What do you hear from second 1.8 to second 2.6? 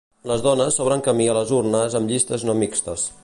amb llistes no